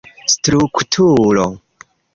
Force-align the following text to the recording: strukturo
strukturo 0.33 1.45